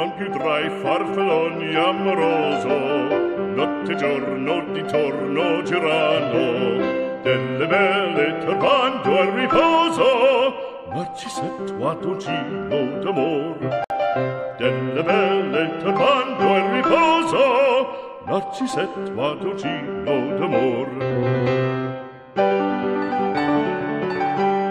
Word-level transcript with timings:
non 0.00 0.14
più 0.14 0.30
tra 0.30 0.60
i 0.60 0.70
farfalloni 0.80 1.74
amoroso. 1.74 2.68
Notte 3.54 3.92
e 3.92 3.96
giorno 3.96 4.64
di 4.72 4.82
torno 4.84 5.62
girano. 5.62 7.20
Delle 7.20 7.66
belle 7.66 8.38
turbando 8.38 9.18
al 9.18 9.26
riposo. 9.32 10.88
Ma 10.94 11.12
ci 11.14 11.28
sento 11.28 11.86
ad 11.86 12.02
un 12.02 12.18
cimo 12.18 12.98
d'amor. 13.02 13.82
Delle 14.56 15.02
belle 15.02 15.76
turbando 15.76 16.54
al 16.54 16.62
riposo. 16.70 18.22
Ma 18.24 18.50
ci 18.54 18.66
sento 18.66 19.22
ad 19.22 19.42
un 19.42 19.58
cimo 19.58 20.38
d'amor. 20.38 21.09